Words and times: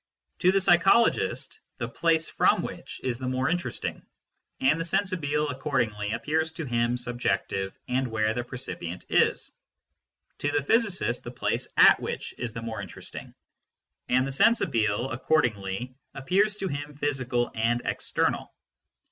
To 0.39 0.51
the 0.51 0.59
psychologist 0.59 1.59
the" 1.77 1.87
place 2.01 2.27
from 2.27 2.63
which" 2.63 2.99
is 3.03 3.19
the 3.19 3.27
more 3.27 3.49
interesting, 3.49 4.03
and 4.59 4.79
the" 4.79 4.83
sensibile" 4.83 5.49
accordingly 5.55 6.13
appears 6.13 6.51
to 6.53 6.65
him 6.65 6.97
subjective 6.97 7.77
and 7.87 8.07
where 8.07 8.33
the 8.33 8.43
percipient 8.43 9.05
is. 9.09 9.51
To 10.39 10.49
the 10.51 10.63
physicist 10.63 11.23
the" 11.23 11.29
place 11.49 11.67
at 11.77 11.99
which" 11.99 12.33
is 12.39 12.51
the 12.51 12.63
more 12.63 12.81
interesting, 12.81 13.35
and 14.09 14.25
the" 14.25 14.31
sensibile" 14.43 15.11
accordingly 15.13 15.93
appears 16.15 16.57
to 16.57 16.67
him 16.67 16.95
physical 16.95 17.51
and 17.53 17.83
external. 17.85 18.51